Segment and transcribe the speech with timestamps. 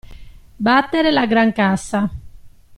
[0.67, 2.09] Battere la grancassa.